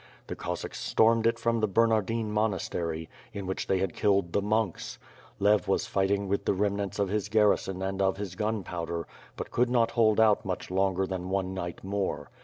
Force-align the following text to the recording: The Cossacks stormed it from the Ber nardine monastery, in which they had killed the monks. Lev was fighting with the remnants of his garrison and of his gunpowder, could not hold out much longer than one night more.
The 0.25 0.35
Cossacks 0.35 0.79
stormed 0.83 1.27
it 1.27 1.37
from 1.37 1.59
the 1.59 1.67
Ber 1.67 1.85
nardine 1.85 2.25
monastery, 2.31 3.07
in 3.33 3.45
which 3.45 3.67
they 3.67 3.77
had 3.77 3.93
killed 3.93 4.33
the 4.33 4.41
monks. 4.41 4.97
Lev 5.37 5.67
was 5.67 5.85
fighting 5.85 6.27
with 6.27 6.45
the 6.45 6.55
remnants 6.55 6.97
of 6.97 7.09
his 7.09 7.29
garrison 7.29 7.83
and 7.83 8.01
of 8.01 8.17
his 8.17 8.33
gunpowder, 8.33 9.05
could 9.51 9.69
not 9.69 9.91
hold 9.91 10.19
out 10.19 10.43
much 10.43 10.71
longer 10.71 11.05
than 11.05 11.29
one 11.29 11.53
night 11.53 11.83
more. 11.83 12.31